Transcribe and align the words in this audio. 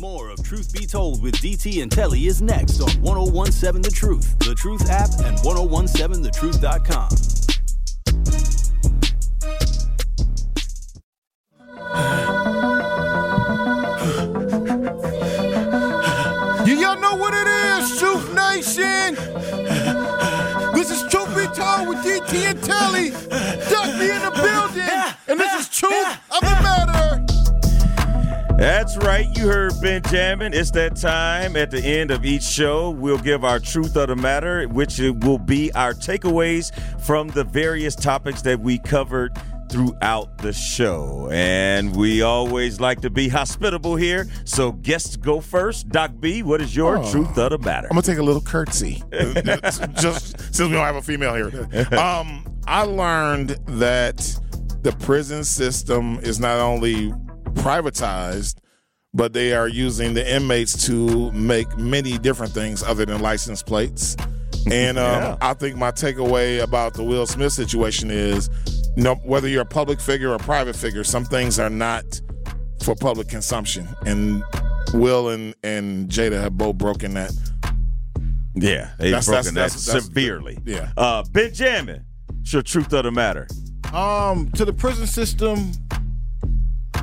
More 0.00 0.30
of 0.30 0.42
Truth 0.42 0.72
Be 0.72 0.86
Told 0.86 1.22
with 1.22 1.34
DT 1.42 1.82
and 1.82 1.92
Telly 1.92 2.26
is 2.26 2.40
next 2.40 2.80
on 2.80 2.88
1017 3.02 3.82
The 3.82 3.90
Truth, 3.90 4.38
The 4.38 4.54
Truth 4.54 4.88
app, 4.88 5.10
and 5.26 5.36
1017thetruth.com. 5.40 7.10
You 16.66 16.80
y'all 16.80 16.98
know 16.98 17.16
what 17.16 17.34
it 17.34 17.46
is, 17.46 17.98
Truth 17.98 18.34
Nation. 18.34 19.16
This 20.72 20.90
is 20.90 21.02
Truth 21.10 21.36
Be 21.36 21.44
Told 21.54 21.88
with 21.88 21.98
DT 21.98 22.52
and 22.52 22.62
Telly. 22.62 23.10
Doc 23.68 23.98
B 23.98 24.08
in 24.08 24.22
the 24.22 24.30
building. 24.34 24.88
And 25.28 25.38
this 25.38 25.60
is 25.60 25.68
Truth 25.68 26.18
of 26.30 26.40
the 26.40 26.56
Matter. 26.62 26.89
That's 28.60 28.94
right. 28.98 29.26
You 29.38 29.46
heard 29.46 29.72
Benjamin. 29.80 30.52
It's 30.52 30.70
that 30.72 30.94
time 30.94 31.56
at 31.56 31.70
the 31.70 31.78
end 31.82 32.10
of 32.10 32.26
each 32.26 32.42
show. 32.42 32.90
We'll 32.90 33.16
give 33.16 33.42
our 33.42 33.58
truth 33.58 33.96
of 33.96 34.08
the 34.08 34.16
matter, 34.16 34.68
which 34.68 34.98
will 34.98 35.38
be 35.38 35.72
our 35.72 35.94
takeaways 35.94 36.70
from 37.00 37.28
the 37.28 37.42
various 37.42 37.94
topics 37.94 38.42
that 38.42 38.60
we 38.60 38.78
covered 38.78 39.32
throughout 39.70 40.36
the 40.36 40.52
show. 40.52 41.30
And 41.32 41.96
we 41.96 42.20
always 42.20 42.80
like 42.80 43.00
to 43.00 43.08
be 43.08 43.30
hospitable 43.30 43.96
here. 43.96 44.26
So 44.44 44.72
guests 44.72 45.16
go 45.16 45.40
first. 45.40 45.88
Doc 45.88 46.10
B, 46.20 46.42
what 46.42 46.60
is 46.60 46.76
your 46.76 46.98
Oh. 46.98 47.10
truth 47.10 47.38
of 47.38 47.52
the 47.52 47.58
matter? 47.60 47.86
I'm 47.90 47.94
gonna 47.94 48.02
take 48.02 48.18
a 48.18 48.22
little 48.22 48.42
curtsy, 48.42 49.02
just 49.98 50.38
since 50.38 50.60
we 50.60 50.68
don't 50.72 50.84
have 50.84 50.96
a 50.96 51.02
female 51.02 51.34
here. 51.34 51.66
Um, 51.98 52.44
I 52.66 52.82
learned 52.82 53.58
that 53.68 54.18
the 54.82 54.92
prison 54.92 55.44
system 55.44 56.18
is 56.22 56.38
not 56.38 56.58
only 56.58 57.14
privatized, 57.54 58.56
but 59.14 59.32
they 59.32 59.52
are 59.52 59.68
using 59.68 60.14
the 60.14 60.34
inmates 60.34 60.86
to 60.86 61.30
make 61.32 61.76
many 61.78 62.18
different 62.18 62.52
things 62.52 62.82
other 62.82 63.04
than 63.04 63.20
license 63.20 63.62
plates. 63.62 64.16
And 64.70 64.98
um, 64.98 65.04
Yeah. 65.22 65.36
I 65.40 65.54
think 65.54 65.76
my 65.76 65.90
takeaway 65.90 66.62
about 66.62 66.94
the 66.94 67.02
Will 67.02 67.26
Smith 67.26 67.52
situation 67.52 68.10
is, 68.10 68.50
you 68.96 69.02
know, 69.02 69.14
whether 69.24 69.48
you're 69.48 69.62
a 69.62 69.66
public 69.66 70.00
figure 70.00 70.30
or 70.30 70.34
a 70.34 70.38
private 70.38 70.76
figure, 70.76 71.02
some 71.04 71.24
things 71.24 71.58
are 71.58 71.70
not 71.70 72.04
for 72.84 72.94
public 72.94 73.28
consumption. 73.28 73.88
And 74.06 74.42
Will 74.92 75.30
and, 75.30 75.54
and 75.62 76.08
Jada 76.08 76.40
have 76.40 76.56
both 76.58 76.76
broken 76.76 77.14
that. 77.14 77.32
Yeah, 78.54 78.90
they've 78.98 79.12
That's- 79.12 79.26
broken 79.26 79.54
that's- 79.54 79.54
that 79.54 79.54
that's- 79.54 79.84
that's- 79.86 80.04
severely. 80.04 80.58
yeah. 80.66 80.90
Uh, 80.96 81.22
Benjamin, 81.32 82.04
it's 82.40 82.52
your 82.52 82.62
truth 82.62 82.92
of 82.92 83.04
the 83.04 83.10
matter. 83.12 83.46
Um, 83.94 84.50
to 84.54 84.64
the 84.64 84.72
prison 84.72 85.06
system, 85.06 85.72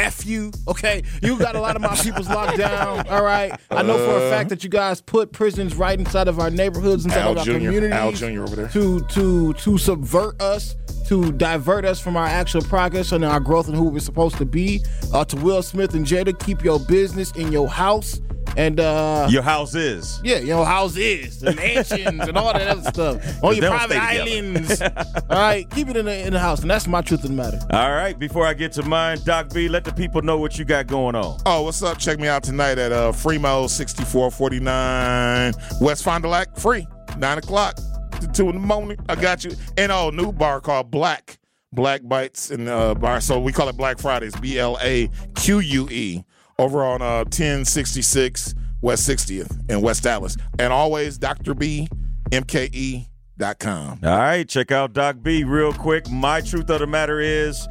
F 0.00 0.24
you, 0.24 0.50
okay? 0.66 1.02
You 1.22 1.38
got 1.38 1.56
a 1.56 1.60
lot 1.60 1.76
of 1.76 1.82
my 1.82 1.94
people's 1.94 2.28
locked 2.28 2.56
down, 2.56 3.06
all 3.08 3.22
right? 3.22 3.52
I 3.70 3.82
know 3.82 3.98
for 3.98 4.16
a 4.16 4.30
fact 4.30 4.48
that 4.48 4.64
you 4.64 4.70
guys 4.70 5.02
put 5.02 5.30
prisons 5.30 5.74
right 5.76 5.98
inside 5.98 6.26
of 6.26 6.38
our 6.38 6.48
neighborhoods, 6.50 7.04
inside 7.04 7.20
Al 7.20 7.32
of 7.32 7.38
our 7.38 7.44
Jr., 7.44 7.52
communities. 7.52 7.92
Al 7.92 8.12
Jr. 8.12 8.42
over 8.42 8.56
there. 8.56 8.68
To, 8.68 9.00
to, 9.00 9.52
to 9.52 9.78
subvert 9.78 10.40
us, 10.40 10.74
to 11.08 11.32
divert 11.32 11.84
us 11.84 12.00
from 12.00 12.16
our 12.16 12.26
actual 12.26 12.62
progress 12.62 13.12
and 13.12 13.24
our 13.24 13.40
growth 13.40 13.68
and 13.68 13.76
who 13.76 13.90
we're 13.90 14.00
supposed 14.00 14.38
to 14.38 14.46
be. 14.46 14.80
Uh, 15.12 15.24
to 15.26 15.36
Will 15.36 15.62
Smith 15.62 15.92
and 15.94 16.06
Jada, 16.06 16.38
keep 16.38 16.64
your 16.64 16.80
business 16.80 17.32
in 17.32 17.52
your 17.52 17.68
house. 17.68 18.20
And 18.60 18.78
uh 18.78 19.26
Your 19.30 19.40
house 19.40 19.74
is. 19.74 20.20
yeah, 20.22 20.36
your 20.36 20.66
house 20.66 20.94
is. 20.94 21.40
the 21.40 21.54
mansions, 21.54 22.20
and 22.28 22.36
all 22.36 22.52
that 22.52 22.68
other 22.68 22.90
stuff 22.90 23.24
on 23.42 23.56
your 23.56 23.70
private 23.70 23.96
islands. 23.96 24.82
all 25.30 25.38
right, 25.38 25.68
keep 25.70 25.88
it 25.88 25.96
in 25.96 26.04
the 26.04 26.26
in 26.26 26.34
the 26.34 26.38
house, 26.38 26.60
and 26.60 26.70
that's 26.70 26.86
my 26.86 27.00
truth 27.00 27.24
of 27.24 27.30
the 27.30 27.36
matter. 27.36 27.58
All 27.70 27.90
right, 27.92 28.18
before 28.18 28.46
I 28.46 28.52
get 28.52 28.72
to 28.72 28.82
mine, 28.82 29.18
Doc 29.24 29.48
B, 29.54 29.66
let 29.66 29.84
the 29.84 29.94
people 29.94 30.20
know 30.20 30.36
what 30.36 30.58
you 30.58 30.66
got 30.66 30.88
going 30.88 31.14
on. 31.14 31.40
Oh, 31.46 31.62
what's 31.62 31.82
up? 31.82 31.96
Check 31.96 32.18
me 32.20 32.28
out 32.28 32.42
tonight 32.42 32.76
at 32.76 32.92
uh, 32.92 33.12
Fremo 33.12 33.66
6449 33.66 35.54
West 35.80 36.04
Fond 36.04 36.22
du 36.22 36.28
Lac. 36.28 36.54
Free. 36.58 36.86
9 37.16 37.38
o'clock 37.38 37.76
to 38.20 38.28
2 38.28 38.50
in 38.50 38.54
the 38.56 38.60
morning. 38.60 38.98
I 39.08 39.14
got 39.14 39.42
you. 39.42 39.52
And 39.78 39.90
oh, 39.90 40.10
new 40.10 40.32
bar 40.32 40.60
called 40.60 40.90
Black. 40.90 41.38
Black 41.72 42.02
Bites 42.04 42.50
and 42.50 42.68
uh, 42.68 42.94
bar. 42.94 43.22
So 43.22 43.40
we 43.40 43.52
call 43.52 43.68
it 43.68 43.76
Black 43.78 43.98
Fridays. 43.98 44.36
B 44.36 44.58
L 44.58 44.76
A 44.82 45.08
Q 45.34 45.60
U 45.60 45.88
E. 45.90 46.24
Over 46.60 46.84
on 46.84 47.00
uh, 47.00 47.24
1066 47.24 48.54
West 48.82 49.08
60th 49.08 49.70
in 49.70 49.80
West 49.80 50.02
Dallas. 50.02 50.36
And 50.58 50.72
always 50.74 51.16
Dr. 51.16 51.54
B, 51.54 51.88
MKE.com. 52.30 54.00
All 54.04 54.18
right, 54.18 54.46
check 54.46 54.70
out 54.70 54.92
Doc 54.92 55.16
B 55.22 55.42
real 55.42 55.72
quick. 55.72 56.10
My 56.10 56.42
truth 56.42 56.68
of 56.68 56.80
the 56.80 56.86
matter 56.86 57.18
is 57.18 57.66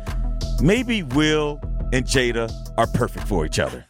maybe 0.60 1.04
Will 1.04 1.60
and 1.94 2.04
Jada 2.04 2.52
are 2.78 2.88
perfect 2.88 3.28
for 3.28 3.46
each 3.46 3.60
other. 3.60 3.86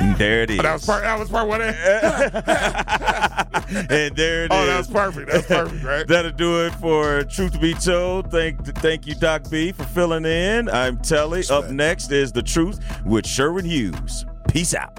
And 0.00 0.16
there 0.16 0.42
it 0.42 0.50
is. 0.50 0.58
Oh, 0.58 0.62
that 0.62 0.72
was 0.72 0.86
part. 0.86 1.02
That 1.02 1.18
was 1.18 1.28
part 1.28 1.46
one. 1.48 1.60
and 1.60 1.74
there 4.16 4.44
it 4.44 4.52
is. 4.52 4.58
Oh, 4.58 4.66
that 4.66 4.78
was 4.78 4.88
perfect. 4.88 5.30
That's 5.30 5.46
perfect, 5.46 5.84
right? 5.84 6.06
That'll 6.06 6.30
do 6.32 6.64
it 6.66 6.70
for 6.74 7.22
Truth 7.24 7.52
to 7.52 7.58
Be 7.58 7.74
Told. 7.74 8.30
Thank, 8.30 8.64
thank 8.78 9.06
you, 9.06 9.14
Doc 9.14 9.50
B, 9.50 9.72
for 9.72 9.84
filling 9.84 10.24
in. 10.24 10.70
I'm 10.70 10.96
Telly. 10.98 11.44
Up 11.50 11.68
next 11.70 12.12
is 12.12 12.32
The 12.32 12.42
Truth 12.42 12.80
with 13.04 13.26
Sherwin 13.26 13.66
Hughes. 13.66 14.24
Peace 14.48 14.74
out. 14.74 14.98